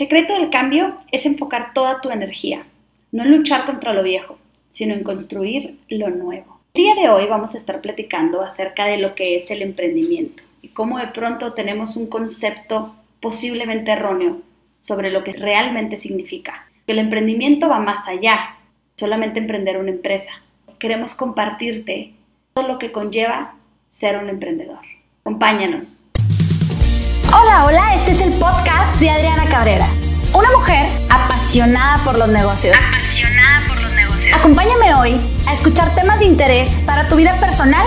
El 0.00 0.06
secreto 0.06 0.32
del 0.32 0.48
cambio 0.48 0.96
es 1.12 1.26
enfocar 1.26 1.74
toda 1.74 2.00
tu 2.00 2.08
energía, 2.08 2.64
no 3.12 3.22
en 3.22 3.32
luchar 3.32 3.66
contra 3.66 3.92
lo 3.92 4.02
viejo, 4.02 4.38
sino 4.70 4.94
en 4.94 5.04
construir 5.04 5.78
lo 5.90 6.08
nuevo. 6.08 6.58
El 6.72 6.84
día 6.84 6.94
de 6.94 7.10
hoy 7.10 7.26
vamos 7.26 7.54
a 7.54 7.58
estar 7.58 7.82
platicando 7.82 8.40
acerca 8.40 8.86
de 8.86 8.96
lo 8.96 9.14
que 9.14 9.36
es 9.36 9.50
el 9.50 9.60
emprendimiento 9.60 10.42
y 10.62 10.68
cómo 10.68 10.98
de 10.98 11.08
pronto 11.08 11.52
tenemos 11.52 11.96
un 11.96 12.06
concepto 12.06 12.94
posiblemente 13.20 13.90
erróneo 13.90 14.38
sobre 14.80 15.10
lo 15.10 15.22
que 15.22 15.32
realmente 15.32 15.98
significa. 15.98 16.66
Que 16.86 16.92
el 16.92 16.98
emprendimiento 16.98 17.68
va 17.68 17.78
más 17.78 18.08
allá, 18.08 18.56
solamente 18.96 19.38
emprender 19.38 19.76
una 19.76 19.90
empresa. 19.90 20.32
Queremos 20.78 21.12
compartirte 21.12 22.14
todo 22.54 22.66
lo 22.66 22.78
que 22.78 22.90
conlleva 22.90 23.54
ser 23.90 24.16
un 24.16 24.30
emprendedor. 24.30 24.80
Acompáñanos. 25.20 26.02
Hola, 27.32 27.64
hola, 27.64 27.94
este 27.94 28.10
es 28.10 28.20
el 28.22 28.32
podcast 28.40 28.98
de 28.98 29.08
Cabrera, 29.60 29.88
una 30.32 30.50
mujer 30.52 30.88
apasionada 31.10 32.02
por 32.02 32.16
los 32.18 32.28
negocios. 32.28 32.74
Apasionada 32.88 33.60
por 33.68 33.78
los 33.82 33.92
negocios. 33.92 34.34
Acompáñame 34.34 34.94
hoy 34.94 35.20
a 35.46 35.52
escuchar 35.52 35.94
temas 35.94 36.18
de 36.20 36.24
interés 36.24 36.78
para 36.86 37.08
tu 37.08 37.16
vida 37.16 37.38
personal 37.38 37.86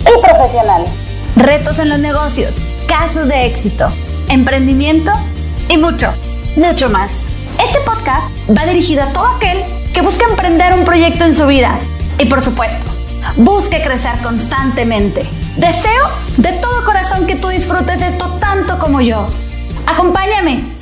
y 0.00 0.20
profesional. 0.20 0.84
Retos 1.36 1.78
en 1.78 1.90
los 1.90 2.00
negocios, 2.00 2.56
casos 2.88 3.28
de 3.28 3.46
éxito, 3.46 3.92
emprendimiento 4.30 5.12
y 5.68 5.76
mucho, 5.76 6.12
mucho 6.56 6.88
más. 6.88 7.12
Este 7.64 7.78
podcast 7.86 8.26
va 8.50 8.66
dirigido 8.66 9.04
a 9.04 9.12
todo 9.12 9.28
aquel 9.36 9.62
que 9.94 10.02
busca 10.02 10.24
emprender 10.28 10.74
un 10.74 10.84
proyecto 10.84 11.24
en 11.24 11.36
su 11.36 11.46
vida 11.46 11.78
y 12.18 12.24
por 12.24 12.42
supuesto, 12.42 12.90
busque 13.36 13.80
crecer 13.80 14.18
constantemente. 14.24 15.22
Deseo 15.56 16.04
de 16.38 16.50
todo 16.54 16.84
corazón 16.84 17.28
que 17.28 17.36
tú 17.36 17.46
disfrutes 17.46 18.02
esto 18.02 18.26
tanto 18.40 18.76
como 18.80 19.00
yo. 19.00 19.28
Acompáñame. 19.86 20.81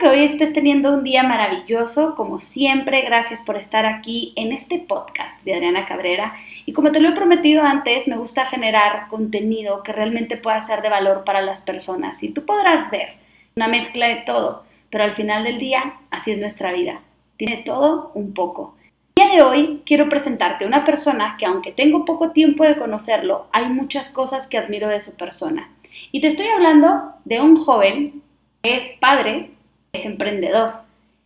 Que 0.00 0.08
hoy 0.08 0.24
estés 0.24 0.52
teniendo 0.52 0.92
un 0.92 1.04
día 1.04 1.22
maravilloso, 1.22 2.16
como 2.16 2.40
siempre. 2.40 3.02
Gracias 3.02 3.42
por 3.42 3.56
estar 3.56 3.86
aquí 3.86 4.32
en 4.34 4.50
este 4.50 4.78
podcast 4.80 5.40
de 5.44 5.54
Adriana 5.54 5.86
Cabrera. 5.86 6.34
Y 6.66 6.72
como 6.72 6.90
te 6.90 7.00
lo 7.00 7.10
he 7.10 7.12
prometido 7.12 7.62
antes, 7.62 8.08
me 8.08 8.16
gusta 8.16 8.44
generar 8.44 9.06
contenido 9.08 9.82
que 9.84 9.92
realmente 9.92 10.36
pueda 10.36 10.60
ser 10.62 10.82
de 10.82 10.88
valor 10.88 11.22
para 11.24 11.42
las 11.42 11.60
personas. 11.60 12.22
Y 12.24 12.30
tú 12.30 12.44
podrás 12.44 12.90
ver 12.90 13.14
una 13.54 13.68
mezcla 13.68 14.08
de 14.08 14.16
todo, 14.26 14.64
pero 14.90 15.04
al 15.04 15.14
final 15.14 15.44
del 15.44 15.58
día, 15.58 15.94
así 16.10 16.32
es 16.32 16.38
nuestra 16.38 16.72
vida. 16.72 17.00
Tiene 17.36 17.58
todo 17.58 18.10
un 18.14 18.34
poco. 18.34 18.74
El 19.14 19.26
día 19.26 19.36
de 19.36 19.42
hoy 19.42 19.82
quiero 19.86 20.08
presentarte 20.08 20.64
a 20.64 20.68
una 20.68 20.84
persona 20.84 21.36
que 21.38 21.46
aunque 21.46 21.70
tengo 21.70 22.04
poco 22.04 22.32
tiempo 22.32 22.64
de 22.64 22.76
conocerlo, 22.76 23.46
hay 23.52 23.68
muchas 23.68 24.10
cosas 24.10 24.48
que 24.48 24.58
admiro 24.58 24.88
de 24.88 25.00
su 25.00 25.16
persona. 25.16 25.70
Y 26.10 26.20
te 26.20 26.26
estoy 26.26 26.46
hablando 26.48 27.12
de 27.24 27.40
un 27.40 27.56
joven 27.56 28.24
es 28.64 28.86
padre, 28.98 29.50
es 29.94 30.04
emprendedor, 30.04 30.72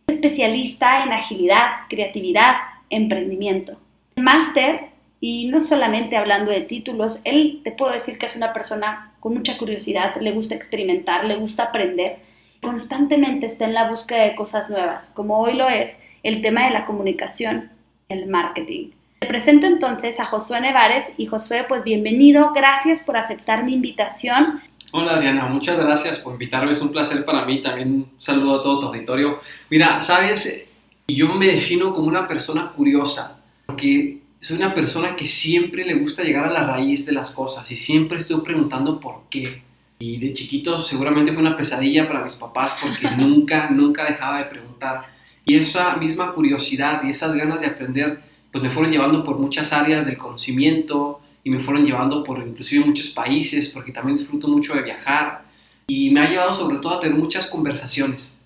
es 0.07 0.15
especialista 0.15 1.03
en 1.03 1.11
agilidad, 1.11 1.87
creatividad, 1.89 2.55
emprendimiento. 2.89 3.77
Máster 4.15 4.89
y 5.19 5.47
no 5.47 5.59
solamente 5.59 6.15
hablando 6.15 6.51
de 6.51 6.61
títulos, 6.61 7.19
él 7.25 7.61
te 7.63 7.71
puedo 7.71 7.91
decir 7.91 8.17
que 8.17 8.27
es 8.27 8.35
una 8.35 8.53
persona 8.53 9.11
con 9.19 9.33
mucha 9.33 9.57
curiosidad, 9.57 10.15
le 10.21 10.31
gusta 10.31 10.55
experimentar, 10.55 11.25
le 11.25 11.35
gusta 11.35 11.63
aprender, 11.63 12.19
constantemente 12.61 13.47
está 13.47 13.65
en 13.65 13.73
la 13.73 13.89
búsqueda 13.89 14.23
de 14.23 14.35
cosas 14.35 14.69
nuevas, 14.69 15.09
como 15.13 15.39
hoy 15.39 15.53
lo 15.53 15.67
es 15.67 15.97
el 16.23 16.41
tema 16.41 16.65
de 16.65 16.71
la 16.71 16.85
comunicación, 16.85 17.71
el 18.07 18.27
marketing. 18.27 18.91
Te 19.19 19.27
presento 19.27 19.67
entonces 19.67 20.19
a 20.19 20.25
Josué 20.25 20.61
Nevares 20.61 21.11
y 21.17 21.25
Josué, 21.25 21.65
pues 21.67 21.83
bienvenido, 21.83 22.53
gracias 22.53 23.01
por 23.01 23.17
aceptar 23.17 23.65
mi 23.65 23.73
invitación. 23.73 24.61
Hola 24.91 25.13
Adriana, 25.13 25.45
muchas 25.45 25.77
gracias 25.77 26.17
por 26.17 26.33
invitarme, 26.33 26.71
es 26.71 26.81
un 26.81 26.91
placer 26.91 27.23
para 27.23 27.45
mí, 27.45 27.61
también 27.61 27.89
un 27.89 28.11
saludo 28.17 28.59
a 28.59 28.63
todo 28.63 28.79
tu 28.79 28.85
auditorio. 28.87 29.39
Mira, 29.69 29.99
sabes, 29.99 30.65
yo 31.07 31.27
me 31.35 31.45
defino 31.45 31.93
como 31.93 32.07
una 32.07 32.27
persona 32.27 32.71
curiosa, 32.71 33.39
porque 33.67 34.17
soy 34.39 34.57
una 34.57 34.73
persona 34.73 35.15
que 35.15 35.27
siempre 35.27 35.85
le 35.85 35.93
gusta 35.93 36.23
llegar 36.23 36.45
a 36.45 36.49
la 36.49 36.63
raíz 36.63 37.05
de 37.05 37.11
las 37.11 37.29
cosas 37.29 37.69
y 37.71 37.75
siempre 37.75 38.17
estoy 38.17 38.41
preguntando 38.41 38.99
por 38.99 39.25
qué. 39.29 39.61
Y 39.99 40.17
de 40.17 40.33
chiquito 40.33 40.81
seguramente 40.81 41.33
fue 41.33 41.41
una 41.43 41.55
pesadilla 41.55 42.07
para 42.07 42.23
mis 42.23 42.35
papás 42.35 42.75
porque 42.81 43.11
nunca, 43.15 43.69
nunca 43.69 44.05
dejaba 44.05 44.39
de 44.39 44.45
preguntar. 44.45 45.05
Y 45.45 45.55
esa 45.55 45.97
misma 45.97 46.33
curiosidad 46.33 47.03
y 47.03 47.11
esas 47.11 47.35
ganas 47.35 47.61
de 47.61 47.67
aprender, 47.67 48.21
pues 48.51 48.63
me 48.63 48.71
fueron 48.71 48.91
llevando 48.91 49.23
por 49.23 49.37
muchas 49.37 49.71
áreas 49.71 50.07
del 50.07 50.17
conocimiento 50.17 51.21
me 51.49 51.59
fueron 51.59 51.85
llevando 51.85 52.23
por 52.23 52.39
inclusive 52.39 52.85
muchos 52.85 53.09
países 53.09 53.69
porque 53.69 53.91
también 53.91 54.17
disfruto 54.17 54.47
mucho 54.47 54.73
de 54.73 54.83
viajar 54.83 55.43
y 55.87 56.11
me 56.11 56.21
ha 56.21 56.29
llevado 56.29 56.53
sobre 56.53 56.77
todo 56.77 56.95
a 56.95 56.99
tener 56.99 57.17
muchas 57.17 57.47
conversaciones. 57.47 58.37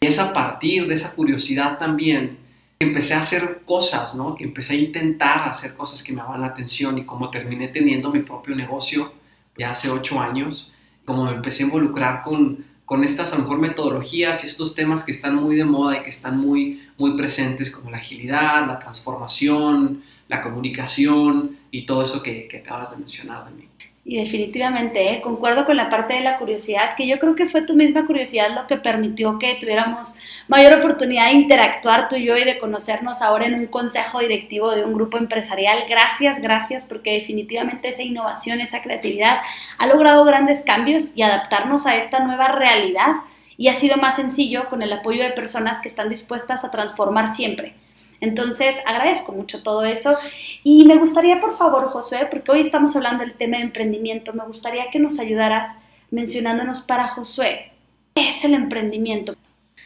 Y 0.00 0.06
es 0.06 0.18
a 0.18 0.32
partir 0.32 0.86
de 0.86 0.94
esa 0.94 1.14
curiosidad 1.14 1.78
también 1.78 2.38
empecé 2.78 3.14
a 3.14 3.18
hacer 3.18 3.62
cosas, 3.64 4.14
¿no? 4.14 4.34
Que 4.34 4.44
empecé 4.44 4.74
a 4.74 4.76
intentar 4.76 5.48
hacer 5.48 5.74
cosas 5.74 6.02
que 6.02 6.12
me 6.12 6.20
daban 6.20 6.40
la 6.40 6.48
atención 6.48 6.98
y 6.98 7.04
como 7.04 7.30
terminé 7.30 7.68
teniendo 7.68 8.10
mi 8.10 8.20
propio 8.20 8.54
negocio 8.54 9.12
ya 9.56 9.70
hace 9.70 9.90
ocho 9.90 10.20
años, 10.20 10.72
como 11.04 11.24
me 11.24 11.32
empecé 11.32 11.62
a 11.62 11.66
involucrar 11.66 12.22
con, 12.22 12.64
con 12.84 13.04
estas 13.04 13.32
a 13.32 13.36
lo 13.36 13.42
mejor 13.42 13.58
metodologías 13.58 14.44
y 14.44 14.46
estos 14.46 14.74
temas 14.74 15.02
que 15.02 15.12
están 15.12 15.36
muy 15.36 15.56
de 15.56 15.64
moda 15.64 15.98
y 15.98 16.02
que 16.02 16.10
están 16.10 16.38
muy, 16.38 16.82
muy 16.98 17.16
presentes 17.16 17.70
como 17.70 17.90
la 17.90 17.98
agilidad, 17.98 18.66
la 18.66 18.78
transformación, 18.78 20.02
la 20.28 20.42
comunicación 20.42 21.58
y 21.70 21.86
todo 21.86 22.02
eso 22.02 22.22
que, 22.22 22.48
que 22.48 22.58
acabas 22.58 22.90
de 22.90 22.96
mencionar 22.98 23.50
mí. 23.52 23.64
Y 24.08 24.18
definitivamente, 24.18 25.12
¿eh? 25.12 25.20
concuerdo 25.20 25.64
con 25.64 25.76
la 25.76 25.90
parte 25.90 26.14
de 26.14 26.20
la 26.20 26.36
curiosidad, 26.36 26.94
que 26.94 27.08
yo 27.08 27.18
creo 27.18 27.34
que 27.34 27.48
fue 27.48 27.62
tu 27.62 27.74
misma 27.74 28.06
curiosidad 28.06 28.54
lo 28.54 28.68
que 28.68 28.76
permitió 28.76 29.36
que 29.40 29.56
tuviéramos 29.58 30.14
mayor 30.46 30.74
oportunidad 30.74 31.26
de 31.26 31.32
interactuar 31.32 32.08
tú 32.08 32.14
y 32.14 32.24
yo 32.24 32.36
y 32.36 32.44
de 32.44 32.58
conocernos 32.58 33.20
ahora 33.20 33.46
en 33.46 33.54
un 33.54 33.66
consejo 33.66 34.20
directivo 34.20 34.70
de 34.70 34.84
un 34.84 34.94
grupo 34.94 35.18
empresarial. 35.18 35.86
Gracias, 35.88 36.40
gracias, 36.40 36.84
porque 36.84 37.14
definitivamente 37.14 37.88
esa 37.88 38.04
innovación, 38.04 38.60
esa 38.60 38.80
creatividad 38.80 39.40
ha 39.76 39.86
logrado 39.88 40.24
grandes 40.24 40.60
cambios 40.60 41.10
y 41.16 41.22
adaptarnos 41.22 41.84
a 41.86 41.96
esta 41.96 42.20
nueva 42.20 42.46
realidad 42.46 43.08
y 43.56 43.66
ha 43.70 43.74
sido 43.74 43.96
más 43.96 44.14
sencillo 44.14 44.68
con 44.68 44.82
el 44.82 44.92
apoyo 44.92 45.24
de 45.24 45.30
personas 45.30 45.80
que 45.80 45.88
están 45.88 46.10
dispuestas 46.10 46.62
a 46.62 46.70
transformar 46.70 47.32
siempre 47.32 47.74
entonces, 48.20 48.76
agradezco 48.86 49.32
mucho 49.32 49.62
todo 49.62 49.84
eso. 49.84 50.16
Y 50.64 50.84
me 50.84 50.96
gustaría, 50.96 51.40
por 51.40 51.56
favor, 51.56 51.84
Josué, 51.88 52.26
porque 52.30 52.50
hoy 52.52 52.60
estamos 52.60 52.96
hablando 52.96 53.24
del 53.24 53.34
tema 53.34 53.58
de 53.58 53.64
emprendimiento, 53.64 54.32
me 54.32 54.44
gustaría 54.44 54.90
que 54.90 54.98
nos 54.98 55.18
ayudaras 55.18 55.76
mencionándonos 56.10 56.82
para 56.82 57.08
Josué, 57.08 57.72
¿qué 58.14 58.28
es 58.30 58.44
el 58.44 58.54
emprendimiento? 58.54 59.34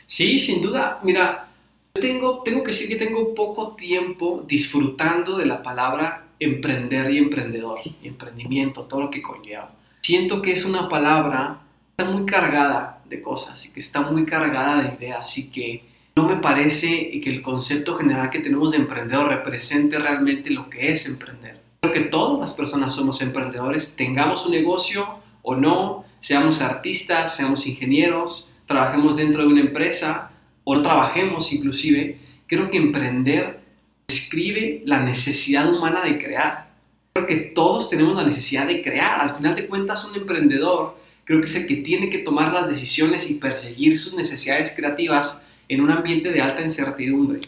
Sí, 0.07 0.39
sin 0.39 0.61
duda. 0.61 1.01
Mira, 1.03 1.49
tengo, 1.93 2.43
tengo 2.43 2.63
que 2.63 2.69
decir 2.69 2.89
que 2.89 2.97
tengo 2.97 3.35
poco 3.35 3.75
tiempo 3.75 4.45
disfrutando 4.47 5.37
de 5.37 5.47
la 5.47 5.63
palabra 5.63 6.27
emprender 6.39 7.11
y 7.11 7.19
emprendedor, 7.19 7.81
y 7.85 8.09
emprendimiento, 8.09 8.85
todo 8.85 9.03
lo 9.03 9.11
que 9.11 9.23
conlleva. 9.23 9.73
Siento 10.01 10.41
que 10.41 10.53
es 10.53 10.65
una 10.65 10.89
palabra 10.89 11.61
que 11.97 12.03
está 12.03 12.13
muy 12.13 12.25
cargada 12.25 13.03
de 13.05 13.21
cosas 13.21 13.67
y 13.67 13.73
que 13.73 13.81
está 13.81 14.01
muy 14.01 14.25
cargada 14.25 14.83
de 14.83 14.95
ideas 14.95 15.37
y 15.37 15.51
que 15.51 15.90
no 16.17 16.25
me 16.29 16.37
parece 16.37 17.09
que 17.21 17.31
el 17.31 17.43
concepto 17.43 17.95
general 17.97 18.31
que 18.31 18.41
tenemos 18.41 18.73
de 18.73 18.79
emprendedor 18.79 19.29
represente 19.29 19.99
realmente 19.99 20.51
lo 20.51 20.69
que 20.69 20.91
es 20.91 21.07
emprender. 21.07 21.61
Creo 21.81 21.93
que 21.93 22.01
todas 22.01 22.41
las 22.41 22.53
personas 22.53 22.95
somos 22.95 23.23
emprendedores, 23.23 23.97
tengamos 23.97 24.45
un 24.45 24.53
negocio 24.53 25.21
o 25.43 25.57
no, 25.57 26.05
seamos 26.21 26.61
artistas, 26.61 27.37
seamos 27.37 27.67
ingenieros, 27.67 28.51
trabajemos 28.67 29.17
dentro 29.17 29.43
de 29.43 29.49
una 29.49 29.61
empresa 29.61 30.31
o 30.65 30.81
trabajemos 30.83 31.53
inclusive. 31.53 32.19
Creo 32.47 32.71
que 32.71 32.79
emprender 32.79 33.61
describe 34.09 34.83
la 34.85 35.01
necesidad 35.01 35.73
humana 35.73 36.03
de 36.03 36.19
crear. 36.19 36.71
Creo 37.13 37.27
que 37.27 37.37
todos 37.37 37.89
tenemos 37.89 38.17
la 38.17 38.25
necesidad 38.25 38.67
de 38.67 38.83
crear. 38.83 39.21
Al 39.21 39.37
final 39.37 39.55
de 39.55 39.67
cuentas, 39.67 40.05
un 40.05 40.17
emprendedor 40.17 40.99
creo 41.25 41.41
que 41.41 41.47
es 41.47 41.55
el 41.55 41.67
que 41.67 41.77
tiene 41.77 42.11
que 42.11 42.19
tomar 42.19 42.53
las 42.53 42.69
decisiones 42.69 43.31
y 43.31 43.35
perseguir 43.35 43.97
sus 43.97 44.15
necesidades 44.15 44.73
creativas 44.77 45.43
en 45.71 45.81
un 45.81 45.91
ambiente 45.91 46.33
de 46.33 46.43
alta 46.43 46.63
incertidumbre. 46.63 47.41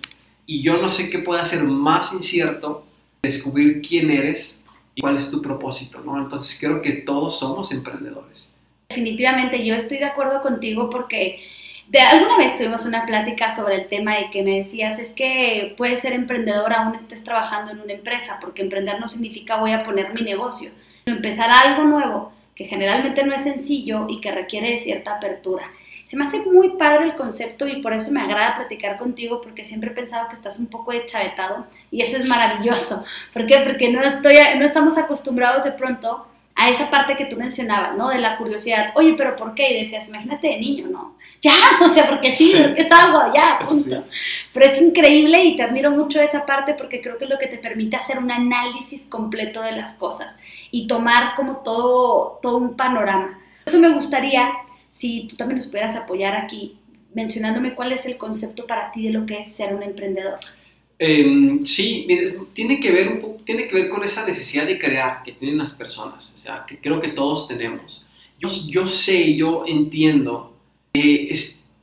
Y 0.46 0.62
yo 0.62 0.80
no 0.80 0.88
sé 0.88 1.10
qué 1.10 1.18
puede 1.18 1.44
ser 1.44 1.64
más 1.64 2.12
incierto 2.12 2.86
descubrir 3.20 3.82
quién 3.82 4.10
eres 4.10 4.62
y 4.94 5.00
cuál 5.00 5.16
es 5.16 5.28
tu 5.28 5.42
propósito, 5.42 6.00
¿no? 6.04 6.20
Entonces 6.20 6.56
creo 6.58 6.80
que 6.80 6.92
todos 6.92 7.40
somos 7.40 7.72
emprendedores. 7.72 8.54
Definitivamente, 8.90 9.66
yo 9.66 9.74
estoy 9.74 9.98
de 9.98 10.04
acuerdo 10.04 10.40
contigo 10.40 10.88
porque 10.88 11.40
de 11.88 11.98
alguna 11.98 12.38
vez 12.38 12.54
tuvimos 12.54 12.86
una 12.86 13.06
plática 13.06 13.50
sobre 13.50 13.74
el 13.74 13.88
tema 13.88 14.20
y 14.20 14.30
que 14.30 14.44
me 14.44 14.58
decías, 14.58 15.00
es 15.00 15.12
que 15.12 15.74
puedes 15.76 15.98
ser 15.98 16.12
emprendedor 16.12 16.72
aún 16.72 16.94
estés 16.94 17.24
trabajando 17.24 17.72
en 17.72 17.80
una 17.80 17.92
empresa, 17.92 18.38
porque 18.40 18.62
emprender 18.62 19.00
no 19.00 19.08
significa 19.08 19.56
voy 19.56 19.72
a 19.72 19.82
poner 19.82 20.14
mi 20.14 20.22
negocio, 20.22 20.70
sino 21.04 21.16
empezar 21.16 21.50
algo 21.50 21.84
nuevo, 21.84 22.32
que 22.54 22.66
generalmente 22.66 23.24
no 23.24 23.34
es 23.34 23.42
sencillo 23.42 24.06
y 24.08 24.20
que 24.20 24.30
requiere 24.30 24.78
cierta 24.78 25.16
apertura. 25.16 25.64
Se 26.12 26.18
me 26.18 26.26
hace 26.26 26.40
muy 26.40 26.76
padre 26.76 27.06
el 27.06 27.14
concepto 27.14 27.66
y 27.66 27.80
por 27.80 27.94
eso 27.94 28.12
me 28.12 28.20
agrada 28.20 28.56
platicar 28.56 28.98
contigo 28.98 29.40
porque 29.40 29.64
siempre 29.64 29.88
he 29.88 29.94
pensado 29.94 30.28
que 30.28 30.34
estás 30.34 30.58
un 30.58 30.66
poco 30.66 30.92
chavetado 31.06 31.66
y 31.90 32.02
eso 32.02 32.18
es 32.18 32.26
maravilloso. 32.26 33.02
¿Por 33.32 33.46
qué? 33.46 33.62
Porque 33.64 33.90
no, 33.90 34.02
estoy, 34.02 34.34
no 34.58 34.64
estamos 34.66 34.98
acostumbrados 34.98 35.64
de 35.64 35.72
pronto 35.72 36.26
a 36.54 36.68
esa 36.68 36.90
parte 36.90 37.16
que 37.16 37.24
tú 37.24 37.38
mencionabas, 37.38 37.96
¿no? 37.96 38.10
De 38.10 38.18
la 38.18 38.36
curiosidad. 38.36 38.92
Oye, 38.94 39.14
pero 39.16 39.36
¿por 39.36 39.54
qué? 39.54 39.70
Y 39.72 39.78
decías, 39.78 40.06
imagínate 40.06 40.48
de 40.48 40.58
niño, 40.58 40.88
¿no? 40.88 41.16
Ya, 41.40 41.54
o 41.82 41.88
sea, 41.88 42.06
porque 42.10 42.34
sí, 42.34 42.52
porque 42.62 42.82
es 42.82 42.92
agua, 42.92 43.32
ya, 43.34 43.58
punto. 43.58 44.04
Pero 44.52 44.66
es 44.66 44.82
increíble 44.82 45.42
y 45.42 45.56
te 45.56 45.62
admiro 45.62 45.92
mucho 45.92 46.20
esa 46.20 46.44
parte 46.44 46.74
porque 46.74 47.00
creo 47.00 47.16
que 47.16 47.24
es 47.24 47.30
lo 47.30 47.38
que 47.38 47.46
te 47.46 47.56
permite 47.56 47.96
hacer 47.96 48.18
un 48.18 48.30
análisis 48.30 49.06
completo 49.06 49.62
de 49.62 49.72
las 49.72 49.94
cosas 49.94 50.36
y 50.70 50.86
tomar 50.86 51.34
como 51.36 51.62
todo, 51.62 52.38
todo 52.42 52.58
un 52.58 52.76
panorama. 52.76 53.38
Eso 53.64 53.78
me 53.78 53.94
gustaría, 53.94 54.52
si 54.92 55.26
tú 55.26 55.34
también 55.36 55.58
nos 55.58 55.66
pudieras 55.66 55.96
apoyar 55.96 56.36
aquí, 56.36 56.76
mencionándome 57.14 57.74
cuál 57.74 57.92
es 57.92 58.06
el 58.06 58.16
concepto 58.16 58.66
para 58.66 58.92
ti 58.92 59.06
de 59.06 59.10
lo 59.10 59.26
que 59.26 59.40
es 59.40 59.52
ser 59.52 59.74
un 59.74 59.82
emprendedor. 59.82 60.38
Em, 60.98 61.64
sí, 61.64 62.06
tiene 62.52 62.78
que, 62.78 62.92
ver 62.92 63.20
tiene 63.44 63.66
que 63.66 63.74
ver 63.74 63.88
con 63.88 64.04
esa 64.04 64.24
necesidad 64.24 64.66
de 64.66 64.78
crear 64.78 65.22
que 65.24 65.32
tienen 65.32 65.58
las 65.58 65.72
personas, 65.72 66.32
o 66.32 66.36
sea, 66.36 66.64
que 66.66 66.78
creo 66.78 67.00
que 67.00 67.08
todos 67.08 67.48
tenemos. 67.48 68.06
Yo, 68.38 68.48
yo 68.68 68.86
sé, 68.86 69.34
yo 69.34 69.64
entiendo 69.66 70.54
que, 70.92 71.34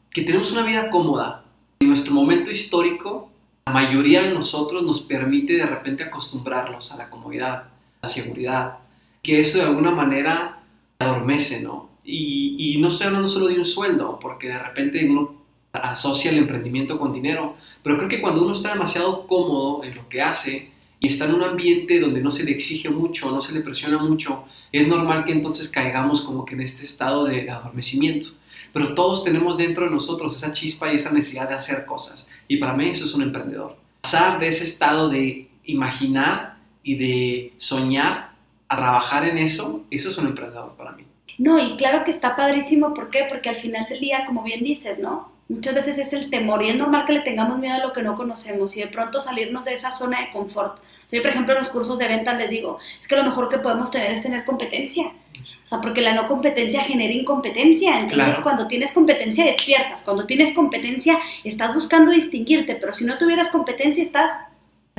que 0.09 0.21
tenemos 0.21 0.51
una 0.51 0.63
vida 0.63 0.89
cómoda. 0.89 1.43
En 1.81 1.87
nuestro 1.89 2.13
momento 2.13 2.49
histórico, 2.51 3.29
la 3.65 3.73
mayoría 3.73 4.21
de 4.21 4.33
nosotros 4.33 4.83
nos 4.83 5.01
permite 5.01 5.53
de 5.53 5.65
repente 5.65 6.03
acostumbrarnos 6.03 6.91
a 6.91 6.97
la 6.97 7.09
comodidad, 7.09 7.53
a 7.55 7.71
la 8.03 8.07
seguridad, 8.07 8.77
que 9.21 9.39
eso 9.39 9.57
de 9.57 9.65
alguna 9.65 9.91
manera 9.91 10.63
adormece, 10.99 11.61
¿no? 11.61 11.88
Y, 12.03 12.77
no 12.79 12.87
estoy 12.87 13.07
hablando 13.07 13.27
solo 13.27 13.47
de 13.47 13.55
un 13.55 13.65
sueldo, 13.65 14.19
porque 14.19 14.47
de 14.47 14.59
repente 14.59 15.07
uno 15.09 15.35
asocia 15.73 16.31
el 16.31 16.37
emprendimiento 16.37 16.97
con 16.97 17.13
dinero, 17.13 17.55
pero 17.83 17.97
creo 17.97 18.09
que 18.09 18.21
cuando 18.21 18.41
uno 18.43 18.53
está 18.53 18.73
demasiado 18.73 19.27
cómodo 19.27 19.83
en 19.83 19.95
lo 19.95 20.07
que 20.09 20.21
hace 20.21 20.71
y 20.99 21.07
está 21.07 21.25
en 21.25 21.35
un 21.35 21.43
ambiente 21.43 21.99
donde 21.99 22.21
no 22.21 22.31
se 22.31 22.43
le 22.43 22.51
exige 22.51 22.89
mucho, 22.89 23.29
no 23.31 23.41
se 23.41 23.53
le 23.53 23.61
presiona 23.61 23.97
mucho, 23.97 24.45
es 24.71 24.87
normal 24.87 25.25
que 25.25 25.31
entonces 25.31 25.69
caigamos 25.69 26.21
como 26.21 26.45
que 26.45 26.55
en 26.55 26.61
este 26.61 26.85
estado 26.85 27.25
de 27.25 27.49
adormecimiento. 27.49 28.29
Pero 28.73 28.93
todos 28.93 29.23
tenemos 29.23 29.57
dentro 29.57 29.85
de 29.85 29.91
nosotros 29.91 30.33
esa 30.35 30.51
chispa 30.51 30.91
y 30.91 30.95
esa 30.95 31.11
necesidad 31.11 31.49
de 31.49 31.55
hacer 31.55 31.85
cosas. 31.85 32.27
Y 32.47 32.57
para 32.57 32.73
mí 32.73 32.89
eso 32.89 33.05
es 33.05 33.13
un 33.13 33.23
emprendedor. 33.23 33.77
Pasar 34.01 34.39
de 34.39 34.47
ese 34.47 34.63
estado 34.63 35.09
de 35.09 35.49
imaginar 35.65 36.57
y 36.83 36.95
de 36.95 37.53
soñar 37.57 38.33
a 38.67 38.77
trabajar 38.77 39.25
en 39.25 39.37
eso, 39.37 39.85
eso 39.89 40.09
es 40.09 40.17
un 40.17 40.27
emprendedor 40.27 40.75
para 40.75 40.91
mí. 40.91 41.03
No, 41.39 41.57
y 41.57 41.77
claro 41.77 42.03
que 42.03 42.11
está 42.11 42.35
padrísimo, 42.35 42.93
¿por 42.93 43.09
qué? 43.09 43.25
Porque 43.29 43.47
al 43.47 43.55
final 43.55 43.87
del 43.87 44.01
día, 44.01 44.25
como 44.25 44.43
bien 44.43 44.61
dices, 44.61 44.99
¿no? 44.99 45.31
Muchas 45.47 45.73
veces 45.73 45.97
es 45.97 46.13
el 46.13 46.29
temor 46.29 46.61
y 46.61 46.69
es 46.69 46.75
normal 46.75 47.05
que 47.05 47.13
le 47.13 47.21
tengamos 47.21 47.57
miedo 47.57 47.75
a 47.75 47.87
lo 47.87 47.93
que 47.93 48.03
no 48.03 48.15
conocemos 48.15 48.75
y 48.75 48.81
de 48.81 48.87
pronto 48.87 49.21
salirnos 49.21 49.63
de 49.65 49.73
esa 49.73 49.89
zona 49.89 50.19
de 50.19 50.29
confort. 50.31 50.79
yo, 51.09 51.21
por 51.21 51.31
ejemplo, 51.31 51.53
en 51.53 51.59
los 51.59 51.69
cursos 51.69 51.97
de 51.97 52.07
venta 52.07 52.33
les 52.33 52.49
digo, 52.49 52.77
es 52.99 53.07
que 53.07 53.15
lo 53.15 53.23
mejor 53.23 53.47
que 53.49 53.57
podemos 53.57 53.89
tener 53.89 54.11
es 54.11 54.21
tener 54.21 54.43
competencia. 54.43 55.07
O 55.65 55.69
sea, 55.69 55.79
porque 55.79 56.01
la 56.01 56.13
no 56.13 56.27
competencia 56.27 56.83
genera 56.83 57.13
incompetencia. 57.13 57.99
Entonces, 57.99 58.37
cuando 58.39 58.67
tienes 58.67 58.91
competencia, 58.91 59.45
despiertas. 59.45 60.03
Cuando 60.03 60.25
tienes 60.25 60.53
competencia, 60.53 61.17
estás 61.45 61.73
buscando 61.73 62.11
distinguirte, 62.11 62.75
pero 62.75 62.93
si 62.93 63.05
no 63.05 63.17
tuvieras 63.17 63.49
competencia, 63.49 64.03
estás 64.03 64.29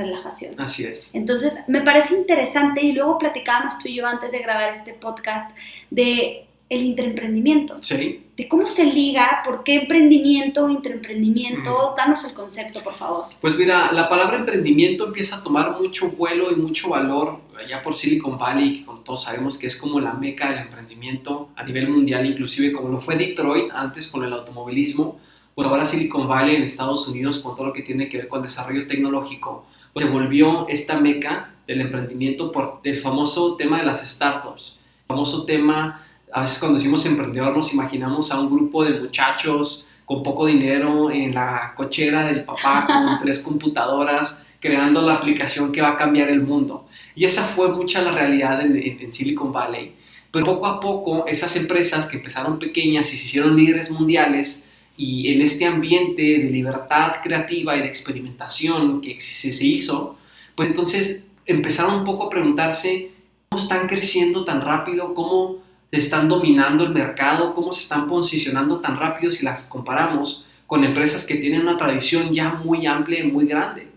relajación. 0.01 0.53
Así 0.57 0.85
es. 0.85 1.11
Entonces, 1.13 1.59
me 1.67 1.81
parece 1.81 2.15
interesante 2.15 2.81
y 2.81 2.91
luego 2.91 3.17
platicábamos 3.17 3.77
tú 3.79 3.87
y 3.87 3.95
yo 3.95 4.05
antes 4.05 4.31
de 4.31 4.39
grabar 4.39 4.73
este 4.73 4.93
podcast 4.93 5.55
de 5.89 6.45
el 6.71 6.83
intraemprendimiento. 6.83 7.77
Sí. 7.81 8.23
De 8.37 8.47
cómo 8.47 8.65
se 8.65 8.85
liga, 8.85 9.41
por 9.43 9.61
qué 9.61 9.81
emprendimiento, 9.81 10.69
intraemprendimiento. 10.69 11.93
Danos 11.97 12.23
el 12.23 12.33
concepto, 12.33 12.81
por 12.81 12.95
favor. 12.95 13.25
Pues 13.41 13.55
mira, 13.55 13.91
la 13.91 14.07
palabra 14.07 14.37
emprendimiento 14.37 15.05
empieza 15.05 15.35
a 15.35 15.43
tomar 15.43 15.77
mucho 15.81 16.11
vuelo 16.11 16.49
y 16.49 16.55
mucho 16.55 16.87
valor 16.87 17.41
allá 17.61 17.81
por 17.81 17.97
Silicon 17.97 18.37
Valley, 18.37 18.79
que 18.79 18.85
como 18.85 19.01
todos 19.01 19.23
sabemos 19.23 19.57
que 19.57 19.67
es 19.67 19.75
como 19.75 19.99
la 19.99 20.13
meca 20.13 20.49
del 20.49 20.59
emprendimiento 20.59 21.49
a 21.57 21.63
nivel 21.65 21.89
mundial, 21.89 22.25
inclusive 22.25 22.71
como 22.71 22.87
lo 22.87 23.01
fue 23.01 23.17
Detroit 23.17 23.69
antes 23.73 24.07
con 24.07 24.23
el 24.23 24.31
automovilismo, 24.31 25.19
pues 25.53 25.67
ahora 25.67 25.85
Silicon 25.85 26.25
Valley 26.25 26.55
en 26.55 26.63
Estados 26.63 27.05
Unidos 27.09 27.39
con 27.39 27.53
todo 27.53 27.67
lo 27.67 27.73
que 27.73 27.81
tiene 27.81 28.07
que 28.07 28.17
ver 28.17 28.27
con 28.29 28.41
desarrollo 28.41 28.87
tecnológico, 28.87 29.65
pues 29.93 30.05
se 30.05 30.11
volvió 30.11 30.67
esta 30.67 30.99
meca 30.99 31.53
del 31.67 31.81
emprendimiento 31.81 32.51
por 32.51 32.81
el 32.83 32.99
famoso 32.99 33.55
tema 33.55 33.77
de 33.77 33.85
las 33.85 34.07
startups, 34.07 34.77
el 35.01 35.07
famoso 35.07 35.45
tema 35.45 36.01
a 36.33 36.41
veces 36.41 36.59
cuando 36.59 36.77
decimos 36.77 37.05
emprendedor 37.05 37.55
nos 37.55 37.73
imaginamos 37.73 38.31
a 38.31 38.39
un 38.39 38.49
grupo 38.49 38.83
de 38.85 38.99
muchachos 38.99 39.85
con 40.05 40.23
poco 40.23 40.45
dinero 40.45 41.11
en 41.11 41.33
la 41.33 41.73
cochera 41.75 42.25
del 42.25 42.43
papá 42.43 42.85
con 42.87 43.19
tres 43.19 43.39
computadoras 43.39 44.41
creando 44.61 45.01
la 45.01 45.15
aplicación 45.15 45.71
que 45.71 45.81
va 45.81 45.89
a 45.89 45.97
cambiar 45.97 46.29
el 46.29 46.41
mundo. 46.41 46.85
Y 47.15 47.25
esa 47.25 47.43
fue 47.43 47.69
mucha 47.69 48.01
la 48.01 48.11
realidad 48.11 48.61
en, 48.61 49.11
Silicon 49.11 49.51
Valley. 49.51 49.95
Pero 50.29 50.45
poco 50.45 50.67
a 50.67 50.79
poco 50.79 51.25
esas 51.27 51.55
empresas 51.55 52.05
que 52.05 52.17
empezaron 52.17 52.59
pequeñas 52.59 53.11
y 53.11 53.17
se 53.17 53.25
hicieron 53.25 53.57
líderes 53.57 53.89
mundiales 53.89 54.65
y 55.01 55.33
en 55.33 55.41
este 55.41 55.65
ambiente 55.65 56.21
de 56.21 56.51
libertad 56.51 57.13
creativa 57.23 57.75
y 57.75 57.81
de 57.81 57.87
experimentación 57.87 59.01
que 59.01 59.19
se 59.19 59.65
hizo, 59.65 60.15
pues 60.53 60.69
entonces 60.69 61.23
empezaron 61.47 61.95
un 61.95 62.03
poco 62.03 62.25
a 62.25 62.29
preguntarse 62.29 63.09
cómo 63.49 63.59
están 63.59 63.87
creciendo 63.87 64.45
tan 64.45 64.61
rápido, 64.61 65.15
cómo 65.15 65.57
están 65.91 66.29
dominando 66.29 66.83
el 66.83 66.91
mercado, 66.91 67.55
cómo 67.55 67.73
se 67.73 67.81
están 67.81 68.05
posicionando 68.05 68.79
tan 68.79 68.95
rápido 68.95 69.31
si 69.31 69.43
las 69.43 69.63
comparamos 69.63 70.45
con 70.67 70.83
empresas 70.83 71.25
que 71.25 71.37
tienen 71.37 71.61
una 71.61 71.77
tradición 71.77 72.31
ya 72.31 72.53
muy 72.53 72.85
amplia 72.85 73.21
y 73.21 73.31
muy 73.31 73.47
grande. 73.47 73.87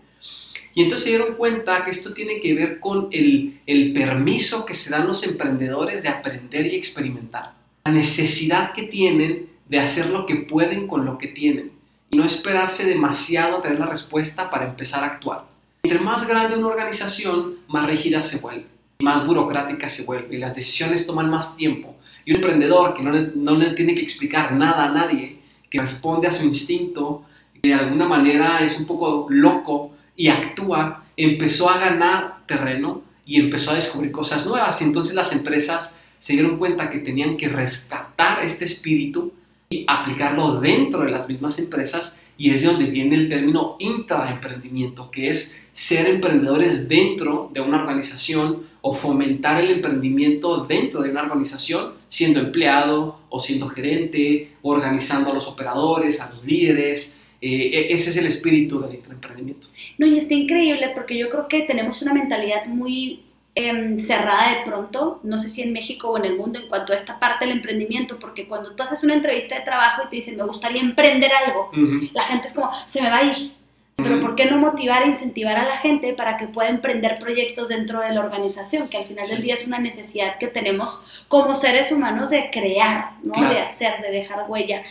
Y 0.73 0.81
entonces 0.81 1.03
se 1.03 1.09
dieron 1.11 1.35
cuenta 1.35 1.85
que 1.85 1.91
esto 1.91 2.15
tiene 2.15 2.39
que 2.39 2.55
ver 2.55 2.79
con 2.79 3.09
el, 3.11 3.61
el 3.67 3.93
permiso 3.93 4.65
que 4.65 4.73
se 4.73 4.89
dan 4.89 5.05
los 5.05 5.21
emprendedores 5.21 6.01
de 6.01 6.09
aprender 6.09 6.65
y 6.65 6.75
experimentar. 6.75 7.53
La 7.85 7.91
necesidad 7.91 8.73
que 8.73 8.83
tienen 8.83 9.54
de 9.67 9.79
hacer 9.79 10.09
lo 10.09 10.25
que 10.25 10.35
pueden 10.35 10.87
con 10.87 11.05
lo 11.05 11.17
que 11.17 11.27
tienen 11.27 11.71
y 12.09 12.17
no 12.17 12.23
esperarse 12.23 12.85
demasiado 12.85 13.57
a 13.57 13.61
tener 13.61 13.79
la 13.79 13.87
respuesta 13.87 14.49
para 14.49 14.65
empezar 14.65 15.03
a 15.03 15.07
actuar. 15.07 15.45
Entre 15.83 15.99
más 15.99 16.27
grande 16.27 16.57
una 16.57 16.67
organización, 16.67 17.55
más 17.67 17.87
rígida 17.87 18.23
se 18.23 18.39
vuelve 18.39 18.75
más 18.99 19.25
burocrática 19.25 19.89
se 19.89 20.03
vuelve 20.03 20.35
y 20.35 20.39
las 20.39 20.55
decisiones 20.55 21.05
toman 21.05 21.29
más 21.29 21.55
tiempo. 21.55 21.95
Y 22.23 22.31
un 22.31 22.37
emprendedor 22.37 22.93
que 22.93 23.03
no 23.03 23.11
le, 23.11 23.31
no 23.35 23.55
le 23.55 23.71
tiene 23.71 23.95
que 23.95 24.01
explicar 24.01 24.53
nada 24.53 24.85
a 24.85 24.91
nadie, 24.91 25.39
que 25.69 25.79
responde 25.79 26.27
a 26.27 26.31
su 26.31 26.45
instinto, 26.45 27.25
que 27.53 27.69
de 27.69 27.73
alguna 27.73 28.07
manera 28.07 28.59
es 28.59 28.79
un 28.79 28.85
poco 28.85 29.27
loco 29.29 29.95
y 30.15 30.29
actúa, 30.29 31.03
empezó 31.17 31.69
a 31.69 31.77
ganar 31.77 32.45
terreno 32.45 33.01
y 33.25 33.39
empezó 33.39 33.71
a 33.71 33.75
descubrir 33.75 34.11
cosas 34.11 34.45
nuevas. 34.45 34.79
Y 34.81 34.85
entonces 34.85 35.13
las 35.13 35.31
empresas 35.33 35.95
se 36.17 36.33
dieron 36.33 36.57
cuenta 36.57 36.89
que 36.89 36.99
tenían 36.99 37.35
que 37.35 37.49
rescatar 37.49 38.43
este 38.43 38.63
espíritu 38.63 39.33
y 39.69 39.85
aplicarlo 39.87 40.59
dentro 40.59 41.03
de 41.03 41.11
las 41.11 41.27
mismas 41.27 41.57
empresas 41.59 42.19
y 42.37 42.51
es 42.51 42.61
de 42.61 42.67
donde 42.67 42.85
viene 42.85 43.15
el 43.15 43.29
término 43.29 43.77
intraemprendimiento, 43.79 45.09
que 45.09 45.29
es 45.29 45.55
ser 45.71 46.07
emprendedores 46.07 46.87
dentro 46.87 47.49
de 47.53 47.61
una 47.61 47.81
organización 47.81 48.63
o 48.81 48.93
fomentar 48.93 49.59
el 49.61 49.71
emprendimiento 49.71 50.63
dentro 50.65 51.01
de 51.01 51.09
una 51.09 51.23
organización, 51.23 51.93
siendo 52.07 52.39
empleado 52.39 53.19
o 53.29 53.39
siendo 53.39 53.67
gerente, 53.69 54.51
organizando 54.61 55.31
a 55.31 55.33
los 55.33 55.47
operadores, 55.47 56.21
a 56.21 56.29
los 56.29 56.45
líderes. 56.45 57.19
Eh, 57.41 57.69
e-, 57.73 57.93
ese 57.93 58.09
es 58.09 58.17
el 58.17 58.25
espíritu 58.25 58.79
del 58.81 58.95
intraemprendimiento. 58.95 59.67
No, 59.97 60.05
y 60.05 60.17
está 60.17 60.33
increíble 60.33 60.91
porque 60.93 61.17
yo 61.17 61.29
creo 61.29 61.47
que 61.47 61.61
tenemos 61.61 62.01
una 62.01 62.13
mentalidad 62.13 62.65
muy 62.67 63.21
em, 63.55 63.99
cerrada 63.99 64.57
de 64.57 64.65
pronto, 64.65 65.21
no 65.23 65.39
sé 65.39 65.49
si 65.49 65.61
en 65.61 65.73
México 65.73 66.09
o 66.09 66.17
en 66.17 66.25
el 66.25 66.35
mundo, 66.35 66.59
en 66.59 66.67
cuanto 66.67 66.93
a 66.93 66.95
esta 66.95 67.17
parte 67.17 67.45
del 67.45 67.55
emprendimiento, 67.55 68.19
porque 68.19 68.47
cuando 68.47 68.75
tú 68.75 68.83
haces 68.83 69.03
una 69.03 69.15
entrevista 69.15 69.55
de 69.55 69.61
trabajo 69.61 70.03
y 70.05 70.09
te 70.09 70.15
dicen, 70.17 70.35
me 70.35 70.43
gustaría 70.43 70.81
emprender 70.81 71.31
algo, 71.33 71.71
la 72.13 72.23
gente 72.23 72.47
es 72.47 72.53
como, 72.53 72.69
se 72.85 73.01
me 73.01 73.09
va 73.09 73.17
a 73.17 73.23
ir, 73.23 73.53
pero 73.95 74.19
¿por 74.19 74.35
qué 74.35 74.45
no 74.45 74.57
motivar 74.57 75.03
e 75.03 75.07
incentivar 75.07 75.55
a 75.55 75.65
la 75.65 75.77
gente 75.77 76.13
para 76.13 76.35
que 76.35 76.47
pueda 76.47 76.69
emprender 76.69 77.17
proyectos 77.17 77.69
dentro 77.69 78.01
de 78.01 78.11
la 78.11 78.19
organización? 78.19 78.89
Que 78.89 78.97
al 78.97 79.05
final 79.05 79.27
del 79.27 79.41
día 79.41 79.53
es 79.53 79.65
una 79.67 79.79
necesidad 79.79 80.37
que 80.37 80.47
tenemos 80.47 81.01
como 81.29 81.55
seres 81.55 81.93
humanos 81.93 82.29
de 82.29 82.49
crear, 82.51 83.11
¿no? 83.23 83.49
De 83.49 83.59
hacer, 83.59 84.01
de 84.01 84.11
dejar 84.11 84.49
huella. 84.49 84.83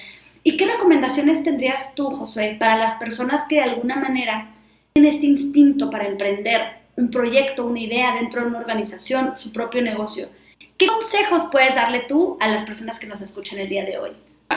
¿Y 0.42 0.56
qué 0.56 0.66
recomendaciones 0.66 1.42
tendrías 1.42 1.94
tú, 1.94 2.10
Josué, 2.10 2.56
para 2.58 2.78
las 2.78 2.94
personas 2.94 3.44
que 3.46 3.56
de 3.56 3.62
alguna 3.62 3.96
manera 3.96 4.48
tienen 4.94 5.12
este 5.12 5.26
instinto 5.26 5.90
para 5.90 6.06
emprender 6.06 6.83
un 6.96 7.10
proyecto, 7.10 7.66
una 7.66 7.80
idea 7.80 8.14
dentro 8.14 8.42
de 8.42 8.48
una 8.48 8.58
organización, 8.58 9.36
su 9.36 9.52
propio 9.52 9.82
negocio? 9.82 10.28
¿Qué 10.76 10.86
consejos 10.86 11.44
puedes 11.52 11.74
darle 11.74 12.04
tú 12.08 12.36
a 12.40 12.48
las 12.48 12.64
personas 12.64 12.98
que 12.98 13.06
nos 13.06 13.20
escuchan 13.20 13.58
el 13.58 13.68
día 13.68 13.84
de 13.84 13.98
hoy? 13.98 14.10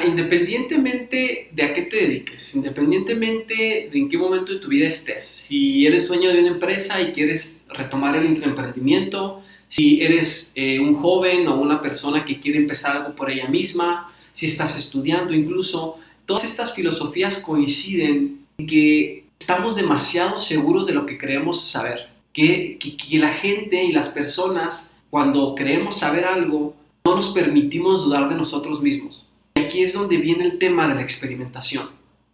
Independientemente 0.06 1.50
de 1.52 1.64
a 1.64 1.74
qué 1.74 1.84
te 1.84 1.98
dediques, 1.98 2.56
independientemente 2.56 3.90
de 3.92 3.98
en 3.98 4.10
qué 4.10 4.18
momento 4.18 4.54
de 4.54 4.60
tu 4.60 4.68
vida 4.68 4.88
estés, 4.88 5.24
si 5.24 5.88
eres 5.88 6.08
dueño 6.08 6.32
de 6.32 6.40
una 6.40 6.50
empresa 6.50 7.02
y 7.02 7.12
quieres 7.12 7.62
retomar 7.70 8.16
el 8.16 8.44
emprendimiento, 8.44 9.42
si 9.68 10.02
eres 10.02 10.52
eh, 10.56 10.80
un 10.80 10.96
joven 10.96 11.48
o 11.48 11.56
una 11.56 11.82
persona 11.82 12.26
que 12.26 12.40
quiere 12.40 12.60
empezar 12.60 12.98
algo 12.98 13.16
por 13.16 13.32
ella 13.32 13.48
misma, 13.48 14.14
si 14.34 14.46
estás 14.46 14.78
estudiando 14.78 15.34
incluso, 15.34 15.96
todas 16.26 16.44
estas 16.44 16.74
filosofías 16.74 17.38
coinciden 17.38 18.46
en 18.58 18.68
que 18.68 19.26
estamos 19.40 19.76
demasiado 19.76 20.38
seguros 20.38 20.86
de 20.86 20.94
lo 20.94 21.06
que 21.06 21.18
creemos 21.18 21.70
saber, 21.70 22.10
que, 22.38 23.18
la 23.18 23.30
gente 23.30 23.84
y 23.84 23.92
las 23.92 24.10
personas 24.10 24.92
cuando 25.10 25.56
creemos 25.56 25.98
saber 25.98 26.26
algo, 26.26 26.76
no 27.06 27.16
nos 27.16 27.30
permitimos 27.30 28.04
dudar 28.04 28.30
de 28.30 28.36
nosotros 28.36 28.82
mismos. 28.82 29.26
Y 29.56 29.62
aquí 29.62 29.82
es 29.82 29.94
donde 29.94 30.18
viene 30.18 30.44
el 30.44 30.60
tema 30.60 30.88
de 30.88 30.96
la 30.96 31.02
experimentación. 31.02 31.90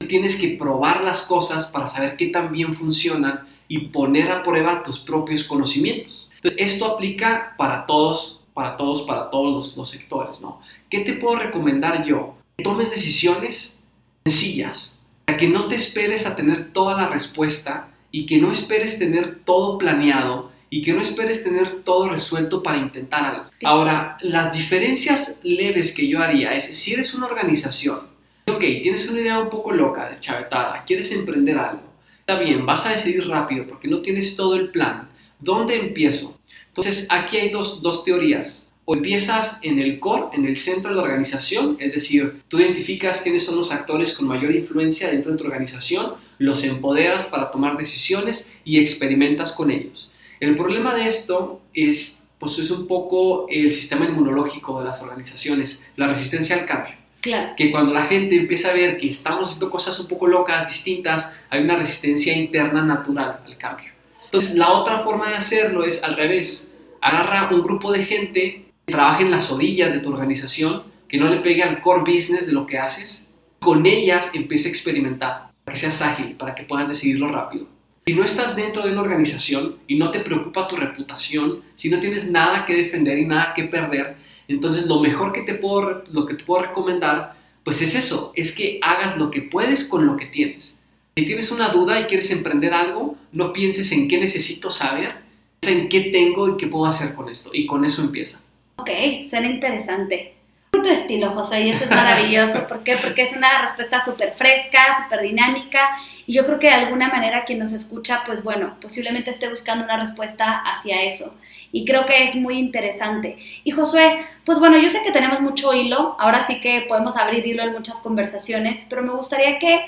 Tienes 0.05 0.35
que 0.35 0.49
probar 0.49 1.03
las 1.03 1.21
cosas 1.21 1.67
para 1.67 1.87
saber 1.87 2.17
qué 2.17 2.27
tan 2.27 2.51
bien 2.51 2.73
funcionan 2.73 3.45
y 3.69 3.87
poner 3.87 4.29
a 4.31 4.43
prueba 4.43 4.83
tus 4.83 4.99
propios 4.99 5.45
conocimientos. 5.45 6.29
Entonces, 6.35 6.59
esto 6.59 6.85
aplica 6.85 7.53
para 7.57 7.85
todos, 7.85 8.41
para 8.53 8.75
todos, 8.75 9.03
para 9.03 9.29
todos 9.29 9.77
los, 9.77 9.89
sectores, 9.89 10.41
¿no? 10.41 10.59
¿Qué 10.89 10.99
te 10.99 11.13
puedo 11.13 11.37
recomendar 11.37 12.03
yo? 12.03 12.35
Que 12.57 12.65
tomes 12.65 12.91
decisiones 12.91 13.77
sencillas, 14.25 14.99
a 15.27 15.37
que 15.37 15.47
no 15.47 15.69
te 15.69 15.75
esperes 15.75 16.27
a 16.27 16.35
tener 16.35 16.73
toda 16.73 16.97
la 16.97 17.07
respuesta 17.07 17.92
y 18.13 18.27
que 18.27 18.37
no 18.37 18.51
esperes 18.51 18.99
tener 18.99 19.39
todo 19.43 19.79
planeado 19.79 20.51
y 20.69 20.83
que 20.83 20.93
no 20.93 21.01
esperes 21.01 21.43
tener 21.43 21.81
todo 21.81 22.09
resuelto 22.09 22.61
para 22.61 22.77
intentar 22.77 23.25
algo. 23.25 23.45
Ahora, 23.63 24.17
las 24.21 24.55
diferencias 24.55 25.35
leves 25.41 25.91
que 25.91 26.07
yo 26.07 26.19
haría 26.19 26.53
es, 26.53 26.63
si 26.77 26.93
eres 26.93 27.15
una 27.15 27.25
organización, 27.25 28.01
ok, 28.47 28.59
tienes 28.83 29.09
una 29.09 29.21
idea 29.21 29.39
un 29.39 29.49
poco 29.49 29.71
loca, 29.71 30.09
de 30.09 30.19
chavetada, 30.19 30.83
quieres 30.85 31.11
emprender 31.11 31.57
algo, 31.57 31.81
está 32.19 32.37
bien, 32.37 32.67
vas 32.67 32.85
a 32.85 32.91
decidir 32.91 33.27
rápido 33.27 33.65
porque 33.65 33.87
no 33.87 34.01
tienes 34.03 34.35
todo 34.35 34.55
el 34.55 34.69
plan. 34.69 35.09
¿Dónde 35.39 35.75
empiezo? 35.75 36.39
Entonces, 36.67 37.07
aquí 37.09 37.37
hay 37.37 37.49
dos, 37.49 37.81
dos 37.81 38.03
teorías. 38.03 38.62
O 38.85 38.95
empiezas 38.95 39.59
en 39.61 39.79
el 39.79 39.99
core, 39.99 40.35
en 40.35 40.45
el 40.45 40.57
centro 40.57 40.91
de 40.91 40.97
la 40.97 41.03
organización, 41.03 41.77
es 41.79 41.93
decir, 41.93 42.41
tú 42.49 42.59
identificas 42.59 43.21
quiénes 43.21 43.45
son 43.45 43.55
los 43.55 43.71
actores 43.71 44.13
con 44.13 44.27
mayor 44.27 44.53
influencia 44.53 45.09
dentro 45.09 45.31
de 45.31 45.37
tu 45.37 45.45
organización, 45.45 46.15
los 46.37 46.63
empoderas 46.63 47.27
para 47.27 47.49
tomar 47.49 47.77
decisiones 47.77 48.51
y 48.65 48.79
experimentas 48.79 49.53
con 49.53 49.71
ellos. 49.71 50.11
El 50.41 50.55
problema 50.55 50.93
de 50.93 51.07
esto 51.07 51.61
es, 51.73 52.19
pues 52.37 52.59
es 52.59 52.69
un 52.71 52.85
poco 52.85 53.45
el 53.47 53.71
sistema 53.71 54.05
inmunológico 54.05 54.79
de 54.79 54.85
las 54.85 55.01
organizaciones, 55.01 55.85
la 55.95 56.07
resistencia 56.07 56.57
al 56.57 56.65
cambio. 56.65 56.95
Claro. 57.21 57.53
Que 57.55 57.71
cuando 57.71 57.93
la 57.93 58.03
gente 58.03 58.35
empieza 58.35 58.71
a 58.71 58.73
ver 58.73 58.97
que 58.97 59.07
estamos 59.07 59.47
haciendo 59.47 59.69
cosas 59.69 59.97
un 60.01 60.07
poco 60.09 60.27
locas, 60.27 60.67
distintas, 60.67 61.33
hay 61.49 61.61
una 61.61 61.77
resistencia 61.77 62.35
interna 62.35 62.83
natural 62.83 63.39
al 63.45 63.57
cambio. 63.57 63.91
Entonces, 64.25 64.55
la 64.55 64.71
otra 64.71 64.99
forma 64.99 65.29
de 65.29 65.35
hacerlo 65.35 65.85
es 65.85 66.03
al 66.03 66.17
revés. 66.17 66.67
Agarra 66.99 67.55
un 67.55 67.61
grupo 67.61 67.93
de 67.93 68.03
gente 68.03 68.62
que 68.85 68.93
trabaje 68.93 69.23
en 69.23 69.31
las 69.31 69.51
orillas 69.51 69.93
de 69.93 69.99
tu 69.99 70.09
organización, 70.09 70.83
que 71.07 71.17
no 71.17 71.29
le 71.29 71.37
pegue 71.37 71.63
al 71.63 71.81
core 71.81 72.11
business 72.11 72.45
de 72.45 72.53
lo 72.53 72.65
que 72.65 72.77
haces. 72.77 73.27
Con 73.59 73.85
ellas 73.85 74.31
empieza 74.33 74.67
a 74.67 74.71
experimentar, 74.71 75.51
para 75.63 75.73
que 75.73 75.79
seas 75.79 76.01
ágil, 76.01 76.35
para 76.35 76.55
que 76.55 76.63
puedas 76.63 76.87
decidirlo 76.87 77.29
rápido. 77.29 77.67
Si 78.05 78.13
no 78.13 78.23
estás 78.25 78.55
dentro 78.57 78.85
de 78.85 78.91
una 78.91 79.01
organización 79.01 79.77
y 79.87 79.95
no 79.95 80.11
te 80.11 80.19
preocupa 80.19 80.67
tu 80.67 80.75
reputación, 80.75 81.61
si 81.75 81.89
no 81.89 81.99
tienes 81.99 82.29
nada 82.29 82.65
que 82.65 82.75
defender 82.75 83.17
y 83.17 83.25
nada 83.25 83.53
que 83.53 83.63
perder, 83.63 84.17
entonces 84.49 84.87
lo 84.87 84.99
mejor 84.99 85.31
que 85.31 85.43
te 85.43 85.53
puedo, 85.53 86.03
lo 86.11 86.25
que 86.25 86.33
te 86.33 86.43
puedo 86.43 86.63
recomendar, 86.63 87.35
pues 87.63 87.81
es 87.81 87.95
eso, 87.95 88.33
es 88.35 88.51
que 88.51 88.79
hagas 88.81 89.17
lo 89.17 89.31
que 89.31 89.41
puedes 89.41 89.85
con 89.85 90.05
lo 90.05 90.17
que 90.17 90.25
tienes. 90.25 90.79
Si 91.15 91.25
tienes 91.25 91.51
una 91.51 91.69
duda 91.69 91.99
y 91.99 92.05
quieres 92.05 92.29
emprender 92.31 92.73
algo, 92.73 93.15
no 93.31 93.53
pienses 93.53 93.91
en 93.93 94.07
qué 94.09 94.17
necesito 94.17 94.69
saber, 94.69 95.15
en 95.61 95.87
qué 95.87 96.01
tengo 96.01 96.49
y 96.49 96.57
qué 96.57 96.67
puedo 96.67 96.87
hacer 96.87 97.13
con 97.13 97.29
esto. 97.29 97.51
Y 97.53 97.65
con 97.65 97.85
eso 97.85 98.01
empieza. 98.01 98.41
Ok, 98.77 98.89
suena 99.29 99.47
interesante. 99.47 100.33
Tu 100.71 100.89
estilo, 100.89 101.29
José, 101.31 101.61
y 101.61 101.69
eso 101.69 101.85
es 101.85 101.91
maravilloso. 101.91 102.67
¿Por 102.67 102.83
qué? 102.83 102.97
Porque 102.97 103.21
es 103.21 103.33
una 103.33 103.61
respuesta 103.61 104.03
súper 104.03 104.33
fresca, 104.33 105.03
súper 105.03 105.21
dinámica 105.21 105.97
y 106.25 106.33
yo 106.33 106.45
creo 106.45 106.59
que 106.59 106.67
de 106.67 106.73
alguna 106.73 107.09
manera 107.09 107.43
quien 107.45 107.59
nos 107.59 107.73
escucha, 107.73 108.23
pues 108.25 108.43
bueno, 108.43 108.77
posiblemente 108.81 109.29
esté 109.29 109.49
buscando 109.49 109.83
una 109.83 109.99
respuesta 109.99 110.63
hacia 110.65 111.03
eso. 111.03 111.35
Y 111.71 111.85
creo 111.85 112.05
que 112.05 112.23
es 112.23 112.35
muy 112.35 112.57
interesante. 112.57 113.37
Y 113.63 113.71
Josué, 113.71 114.25
pues 114.45 114.59
bueno, 114.59 114.77
yo 114.77 114.89
sé 114.89 115.03
que 115.03 115.11
tenemos 115.11 115.41
mucho 115.41 115.73
hilo, 115.73 116.15
ahora 116.19 116.41
sí 116.41 116.61
que 116.61 116.85
podemos 116.87 117.17
abrir 117.17 117.45
hilo 117.45 117.63
en 117.63 117.73
muchas 117.73 117.99
conversaciones, 117.99 118.85
pero 118.89 119.01
me 119.01 119.11
gustaría 119.11 119.59
que 119.59 119.81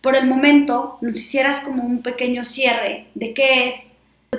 por 0.00 0.16
el 0.16 0.26
momento 0.26 0.98
nos 1.00 1.16
hicieras 1.16 1.60
como 1.60 1.84
un 1.84 2.02
pequeño 2.02 2.44
cierre 2.44 3.06
de 3.14 3.34
qué 3.34 3.68
es 3.68 3.76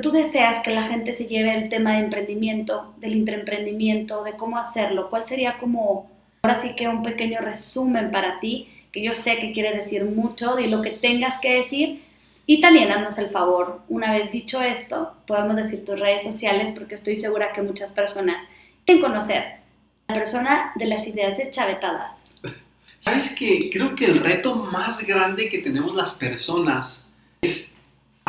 tú 0.02 0.12
deseas 0.12 0.62
que 0.62 0.72
la 0.72 0.84
gente 0.84 1.14
se 1.14 1.26
lleve 1.26 1.56
el 1.56 1.70
tema 1.70 1.94
de 1.94 2.00
emprendimiento, 2.00 2.94
del 2.98 3.16
intraemprendimiento, 3.16 4.24
de 4.24 4.34
cómo 4.34 4.58
hacerlo. 4.58 5.10
¿Cuál 5.10 5.26
sería 5.26 5.58
como, 5.58 6.10
ahora 6.42 6.56
sí 6.56 6.76
que 6.76 6.88
un 6.88 7.04
pequeño 7.04 7.42
resumen 7.42 8.12
para 8.12 8.40
ti 8.40 8.70
que 8.92 9.04
yo 9.04 9.14
sé 9.14 9.38
que 9.38 9.52
quieres 9.52 9.76
decir 9.76 10.06
mucho, 10.06 10.56
de 10.56 10.68
lo 10.68 10.82
que 10.82 10.92
tengas 10.92 11.40
que 11.40 11.54
decir. 11.54 12.02
Y 12.46 12.62
también 12.62 12.92
haznos 12.92 13.18
el 13.18 13.30
favor, 13.30 13.82
una 13.90 14.12
vez 14.14 14.32
dicho 14.32 14.62
esto, 14.62 15.14
podemos 15.28 15.56
decir 15.58 15.84
tus 15.84 16.00
redes 16.00 16.24
sociales 16.24 16.72
porque 16.72 16.96
estoy 16.96 17.16
segura 17.18 17.52
que 17.52 17.62
muchas 17.62 17.92
personas 17.92 18.42
quieren 18.86 19.04
conocer 19.04 19.44
a 20.08 20.14
la 20.14 20.20
persona 20.20 20.72
de 20.76 20.86
las 20.86 21.06
ideas 21.06 21.38
de 21.38 21.52
chavetadas. 21.52 22.12
¿Sabes 23.00 23.36
qué? 23.38 23.70
Creo 23.72 23.96
que 23.96 24.06
el 24.06 24.20
reto 24.20 24.56
más 24.56 25.06
grande 25.06 25.50
que 25.50 25.60
tenemos 25.60 25.94
las 25.94 26.14
personas 26.14 27.06
es 27.42 27.67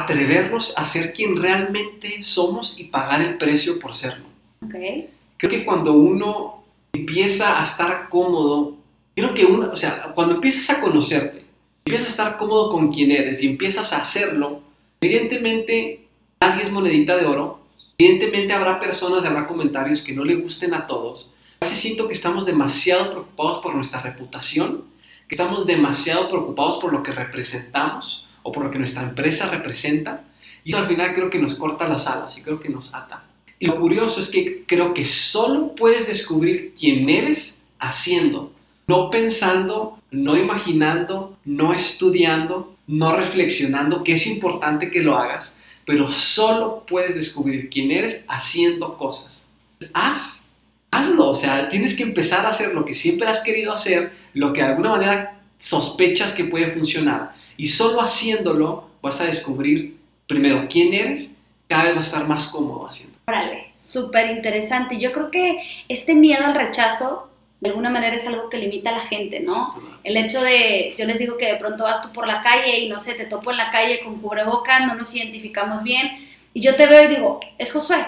atrevernos 0.01 0.75
a 0.77 0.85
ser 0.87 1.13
quien 1.13 1.37
realmente 1.37 2.23
somos 2.23 2.79
y 2.79 2.85
pagar 2.85 3.21
el 3.23 3.39
precio 3.39 3.79
por 3.79 3.95
serlo. 3.95 4.27
Okay. 4.67 5.11
Creo 5.37 5.51
que 5.51 5.65
cuando 5.65 5.93
uno 5.93 6.65
empieza 6.93 7.61
a 7.61 7.65
estar 7.65 8.09
cómodo 8.09 8.79
Creo 9.19 9.35
que 9.35 9.45
una, 9.45 9.67
o 9.67 9.77
sea, 9.77 10.13
cuando 10.15 10.35
empiezas 10.35 10.71
a 10.71 10.81
conocerte, 10.81 11.45
empiezas 11.85 12.07
a 12.07 12.11
estar 12.11 12.37
cómodo 12.37 12.71
con 12.71 12.93
quien 12.93 13.11
eres 13.11 13.43
y 13.43 13.49
empiezas 13.49 13.93
a 13.93 13.97
hacerlo, 13.97 14.61
evidentemente 15.01 16.07
nadie 16.41 16.63
es 16.63 16.71
monedita 16.71 17.17
de 17.17 17.27
oro, 17.27 17.59
evidentemente 17.99 18.53
habrá 18.53 18.79
personas, 18.79 19.25
habrá 19.25 19.49
comentarios 19.49 20.03
que 20.03 20.13
no 20.13 20.25
le 20.25 20.37
gusten 20.37 20.73
a 20.73 20.87
todos. 20.87 21.33
A 21.59 21.65
veces 21.65 21.81
siento 21.81 22.07
que 22.07 22.13
estamos 22.13 22.47
demasiado 22.47 23.11
preocupados 23.11 23.59
por 23.59 23.75
nuestra 23.75 24.01
reputación, 24.03 24.85
que 25.27 25.35
estamos 25.35 25.67
demasiado 25.67 26.29
preocupados 26.29 26.79
por 26.79 26.93
lo 26.93 27.03
que 27.03 27.11
representamos 27.11 28.28
o 28.49 28.53
por 28.53 28.65
lo 28.65 28.71
que 28.71 28.79
nuestra 28.79 29.03
empresa 29.03 29.51
representa, 29.51 30.25
y 30.65 30.71
eso 30.71 30.81
al 30.81 30.89
final 30.89 31.15
creo 31.15 31.31
que 31.31 31.39
nos 31.39 31.55
corta 31.55 31.89
las 31.89 32.07
alas 32.07 32.37
y 32.37 32.43
creo 32.43 32.61
que 32.61 32.69
nos 32.69 32.95
ata. 32.95 33.25
Y 33.59 33.67
lo 33.67 33.77
curioso 33.77 34.21
es 34.21 34.29
que 34.29 34.65
creo 34.67 34.95
que 34.95 35.05
solo 35.05 35.75
puedes 35.75 36.07
descubrir 36.07 36.73
quién 36.79 37.09
eres 37.09 37.61
haciendo 37.79 38.53
no 38.89 39.11
pensando, 39.11 40.01
no 40.11 40.37
imaginando, 40.37 41.37
no 41.45 41.73
estudiando, 41.73 42.75
no 42.89 43.15
reflexionando, 43.15 44.03
que 44.03 44.15
es 44.15 44.27
importante 44.27 44.91
que 44.91 45.03
lo 45.03 45.17
hagas, 45.17 45.57
pero 45.85 46.09
solo 46.09 46.85
puedes 46.87 47.15
descubrir 47.15 47.69
quién 47.69 47.91
eres 47.91 48.25
haciendo 48.29 48.97
cosas. 48.97 49.51
Haz, 49.93 50.43
hazlo, 50.91 51.29
o 51.29 51.35
sea, 51.35 51.69
tienes 51.69 51.95
que 51.95 52.03
empezar 52.03 52.47
a 52.47 52.49
hacer 52.49 52.75
lo 52.75 52.87
que 52.87 52.95
siempre 52.95 53.29
has 53.29 53.41
querido 53.41 53.73
hacer, 53.73 54.11
lo 54.33 54.55
que 54.55 54.63
de 54.63 54.69
alguna 54.69 54.91
manera 54.91 55.38
sospechas 55.59 56.33
que 56.33 56.45
puede 56.45 56.69
funcionar, 56.69 57.33
y 57.57 57.67
solo 57.67 58.01
haciéndolo 58.01 58.91
vas 59.03 59.21
a 59.21 59.25
descubrir 59.25 59.99
primero 60.27 60.67
quién 60.71 60.95
eres, 60.95 61.35
cada 61.67 61.85
vez 61.85 61.95
vas 61.95 62.05
a 62.05 62.07
estar 62.07 62.29
más 62.29 62.47
cómodo 62.47 62.87
haciendo. 62.87 63.19
Órale, 63.27 63.73
súper 63.77 64.31
interesante. 64.31 64.99
Yo 64.99 65.13
creo 65.13 65.31
que 65.31 65.59
este 65.89 66.15
miedo 66.15 66.45
al 66.45 66.55
rechazo 66.55 67.29
de 67.61 67.71
alguna 67.71 67.91
manera 67.91 68.15
es 68.15 68.27
algo 68.27 68.49
que 68.49 68.59
limita 68.59 68.91
a 68.91 68.99
la 68.99 69.01
gente, 69.01 69.41
¿no? 69.41 69.75
El 70.05 70.17
hecho 70.17 70.41
de, 70.41 70.95
yo 70.97 71.05
les 71.07 71.19
digo 71.19 71.37
que 71.37 71.47
de 71.47 71.57
pronto 71.57 71.85
vas 71.85 72.03
tú 72.03 72.13
por 72.13 72.27
la 72.27 72.41
calle 72.41 72.79
y 72.79 72.89
no 72.89 73.01
sé, 73.01 73.15
te 73.15 73.25
topo 73.25 73.51
en 73.51 73.57
la 73.57 73.71
calle 73.71 74.01
con 74.05 74.21
cubrebocas, 74.21 74.87
no 74.87 74.95
nos 74.95 75.13
identificamos 75.15 75.83
bien, 75.83 76.29
y 76.55 76.61
yo 76.61 76.77
te 76.77 76.87
veo 76.87 77.05
y 77.05 77.15
digo, 77.15 77.41
es 77.59 77.73
Josué. 77.73 78.07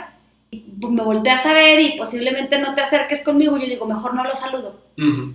Y 0.52 0.64
me 0.80 1.02
volteas 1.02 1.46
a 1.46 1.52
ver 1.52 1.78
y 1.78 1.96
posiblemente 1.96 2.58
no 2.58 2.74
te 2.74 2.80
acerques 2.80 3.22
conmigo, 3.22 3.56
y 3.56 3.62
yo 3.62 3.66
digo, 3.68 3.86
mejor 3.86 4.14
no 4.14 4.24
lo 4.24 4.34
saludo, 4.34 4.80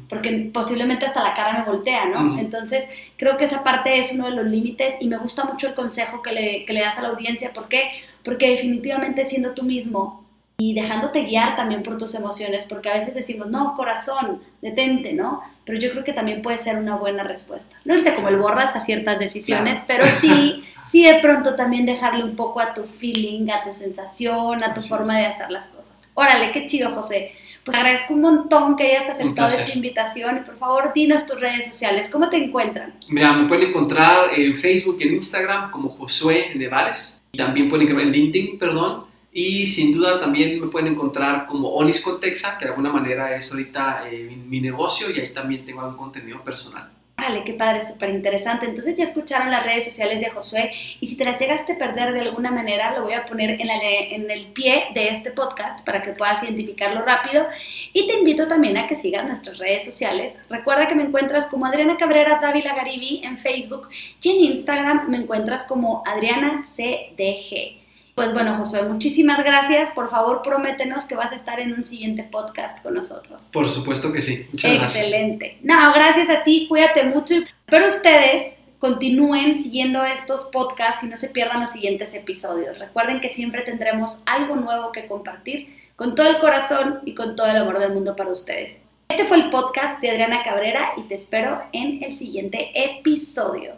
porque 0.10 0.50
posiblemente 0.54 1.06
hasta 1.06 1.24
la 1.24 1.34
cara 1.34 1.60
me 1.60 1.72
voltea, 1.72 2.06
¿no? 2.08 2.38
Entonces, 2.38 2.90
creo 3.16 3.38
que 3.38 3.46
esa 3.46 3.64
parte 3.64 3.98
es 3.98 4.12
uno 4.12 4.26
de 4.26 4.36
los 4.36 4.46
límites 4.46 4.96
y 5.00 5.08
me 5.08 5.18
gusta 5.18 5.46
mucho 5.46 5.68
el 5.68 5.74
consejo 5.74 6.22
que 6.22 6.34
le, 6.34 6.66
que 6.66 6.74
le 6.74 6.82
das 6.82 6.98
a 6.98 7.02
la 7.02 7.10
audiencia, 7.10 7.54
¿por 7.54 7.70
qué? 7.70 7.92
Porque 8.24 8.50
definitivamente 8.50 9.24
siendo 9.24 9.52
tú 9.52 9.64
mismo, 9.64 10.25
y 10.58 10.74
dejándote 10.74 11.24
guiar 11.24 11.56
también 11.56 11.84
por 11.84 11.98
tus 11.98 12.16
emociones, 12.16 12.66
porque 12.68 12.90
a 12.90 12.94
veces 12.94 13.14
decimos, 13.14 13.48
no, 13.48 13.74
corazón, 13.76 14.42
detente, 14.62 15.14
¿no? 15.14 15.42
Pero 15.66 15.80
yo 15.80 15.92
creo 15.92 16.04
que 16.04 16.14
también 16.14 16.42
puede 16.42 16.58
ser 16.58 16.78
una 16.78 16.96
buena 16.96 17.24
respuesta. 17.24 17.76
No 17.84 17.96
irte 17.96 18.14
como 18.14 18.30
el 18.30 18.38
borras 18.38 18.76
a 18.76 18.80
ciertas 18.80 19.20
decisiones, 19.20 19.84
pero 19.86 20.06
sí, 20.06 20.64
sí 20.86 21.04
de 21.04 21.20
pronto 21.20 21.56
también 21.56 21.86
dejarle 21.86 22.24
un 22.24 22.36
poco 22.36 22.62
a 22.62 22.74
tu 22.74 22.84
feeling, 22.84 23.50
a 23.50 23.64
tu 23.64 23.74
sensación, 23.74 24.64
a 24.64 24.74
tu 24.74 24.82
forma 24.82 25.18
de 25.18 25.26
hacer 25.26 25.52
las 25.52 25.68
cosas. 25.68 25.94
Órale, 26.14 26.52
qué 26.52 26.68
chido, 26.68 26.92
José. 26.92 27.34
Pues 27.66 27.76
agradezco 27.76 28.14
un 28.14 28.22
montón 28.22 28.76
que 28.76 28.96
hayas 28.96 29.10
aceptado 29.10 29.48
esta 29.48 29.74
invitación 29.74 30.44
por 30.46 30.56
favor 30.56 30.92
dinos 30.94 31.26
tus 31.26 31.40
redes 31.40 31.66
sociales, 31.66 32.10
¿cómo 32.12 32.30
te 32.30 32.38
encuentran? 32.38 32.94
Mira, 33.10 33.34
me 33.34 33.48
pueden 33.48 33.70
encontrar 33.70 34.30
en 34.38 34.56
Facebook 34.56 34.98
y 35.00 35.08
en 35.08 35.16
Instagram 35.16 35.72
como 35.72 35.90
Josué 35.90 36.52
Nevares 36.54 37.20
también 37.36 37.68
pueden 37.68 37.88
encontrar 37.88 38.08
en 38.08 38.14
LinkedIn, 38.14 38.60
perdón, 38.60 39.06
y 39.38 39.66
sin 39.66 39.92
duda 39.92 40.18
también 40.18 40.62
me 40.62 40.68
pueden 40.68 40.94
encontrar 40.94 41.46
como 41.46 41.68
Onis 41.68 42.00
Contexa, 42.00 42.58
que 42.58 42.64
de 42.64 42.72
alguna 42.72 42.90
manera 42.90 43.36
es 43.36 43.52
ahorita 43.52 44.08
eh, 44.10 44.34
mi, 44.48 44.62
negocio 44.62 45.12
y 45.12 45.20
ahí 45.20 45.34
también 45.34 45.66
tengo 45.66 45.82
algún 45.82 45.98
contenido 45.98 46.42
personal. 46.42 46.90
Vale, 47.18 47.44
qué 47.44 47.52
padre, 47.52 47.84
súper 47.84 48.12
interesante. 48.12 48.66
Entonces 48.66 48.96
ya 48.96 49.04
escucharon 49.04 49.52
las 49.52 49.66
redes 49.66 49.84
sociales 49.84 50.22
de 50.22 50.30
Josué 50.30 50.72
y 51.02 51.08
si 51.08 51.18
te 51.18 51.26
las 51.26 51.38
llegaste 51.38 51.74
a 51.74 51.78
perder 51.78 52.14
de 52.14 52.22
alguna 52.22 52.50
manera, 52.50 52.96
lo 52.98 53.04
voy 53.04 53.12
a 53.12 53.26
poner 53.26 53.60
en, 53.60 53.70
en, 53.70 54.32
el 54.32 54.48
pie 54.54 54.86
de 54.94 55.10
este 55.10 55.32
podcast 55.32 55.84
para 55.86 56.02
que 56.02 56.14
puedas 56.14 56.42
identificarlo 56.42 57.02
rápido. 57.02 57.46
Y 57.92 58.08
te 58.08 58.14
invito 58.14 58.48
también 58.48 58.78
a 58.78 58.88
que 58.88 58.96
sigas 58.96 59.28
nuestras 59.28 59.58
redes 59.58 59.84
sociales. 59.84 60.40
Recuerda 60.50 60.88
que 60.88 60.96
me 60.96 61.04
encuentras 61.04 61.48
como 61.48 61.66
Adriana 61.66 61.98
Cabrera 61.98 62.40
Dávila 62.42 62.74
Garibi 62.74 63.20
en 63.26 63.38
Facebook 63.38 63.90
y 64.22 64.30
en 64.30 64.54
Instagram 64.54 65.10
me 65.10 65.18
encuentras 65.18 65.68
como 65.68 66.04
Adriana 66.06 66.66
CDG. 66.78 67.85
Pues 68.16 68.32
bueno, 68.32 68.56
Josué, 68.56 68.84
muchísimas 68.84 69.44
gracias. 69.44 69.90
Por 69.90 70.10
favor, 70.10 70.42
prométenos 70.42 71.04
que 71.04 71.16
vas 71.16 71.34
a 71.34 71.36
estar 71.36 71.60
en 71.60 71.74
un 71.74 71.84
siguiente 71.84 72.24
podcast 72.24 72.82
con 72.82 72.94
nosotros. 72.94 73.44
Por 73.52 73.70
supuesto 73.70 74.14
que 74.14 74.22
sí. 74.22 74.48
Muchas 74.54 74.74
gracias. 74.74 75.04
Excelente. 75.04 75.58
No, 75.62 75.92
gracias 75.94 76.30
a 76.30 76.42
ti. 76.42 76.66
Cuídate 76.70 77.04
mucho. 77.04 77.36
Espero 77.36 77.88
ustedes 77.88 78.56
continúen 78.80 79.60
siguiendo 79.60 80.04
estos 80.04 80.46
podcasts 80.46 81.04
y 81.04 81.08
no 81.08 81.18
se 81.18 81.30
pierdan 81.30 81.60
los 81.60 81.72
siguientes 81.72 82.14
episodios. 82.14 82.80
Recuerden 82.80 83.20
que 83.20 83.34
siempre 83.34 83.64
tendremos 83.64 84.22
algo 84.26 84.56
nuevo 84.56 84.94
que 84.94 85.08
compartir 85.08 85.76
con 85.98 86.16
todo 86.16 86.30
el 86.30 86.38
corazón 86.38 87.02
y 87.04 87.16
con 87.16 87.36
todo 87.36 87.48
el 87.48 87.58
amor 87.58 87.80
del 87.80 87.94
mundo 87.94 88.16
para 88.16 88.32
ustedes. 88.32 88.80
Este 89.10 89.26
fue 89.26 89.38
el 89.38 89.50
podcast 89.50 90.02
de 90.02 90.12
Adriana 90.12 90.42
Cabrera 90.44 90.94
y 90.98 91.04
te 91.04 91.16
espero 91.16 91.64
en 91.74 92.04
el 92.04 92.16
siguiente 92.16 92.72
episodio. 92.76 93.76